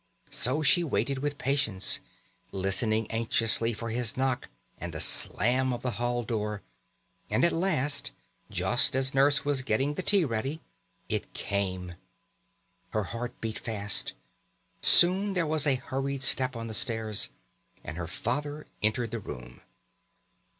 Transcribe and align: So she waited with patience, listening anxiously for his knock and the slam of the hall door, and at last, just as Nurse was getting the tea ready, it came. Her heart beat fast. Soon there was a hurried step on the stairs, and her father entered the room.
So 0.31 0.63
she 0.63 0.83
waited 0.83 1.19
with 1.19 1.37
patience, 1.37 1.99
listening 2.51 3.05
anxiously 3.11 3.71
for 3.71 3.91
his 3.91 4.17
knock 4.17 4.49
and 4.79 4.91
the 4.91 4.99
slam 4.99 5.71
of 5.71 5.83
the 5.83 5.91
hall 6.01 6.23
door, 6.23 6.63
and 7.29 7.45
at 7.45 7.51
last, 7.53 8.09
just 8.49 8.95
as 8.95 9.13
Nurse 9.13 9.45
was 9.45 9.61
getting 9.61 9.93
the 9.93 10.01
tea 10.01 10.25
ready, 10.25 10.59
it 11.07 11.31
came. 11.35 11.93
Her 12.89 13.03
heart 13.03 13.39
beat 13.41 13.59
fast. 13.59 14.13
Soon 14.81 15.33
there 15.33 15.45
was 15.45 15.67
a 15.67 15.75
hurried 15.75 16.23
step 16.23 16.55
on 16.55 16.65
the 16.65 16.73
stairs, 16.73 17.29
and 17.83 17.95
her 17.97 18.07
father 18.07 18.65
entered 18.81 19.11
the 19.11 19.19
room. 19.19 19.61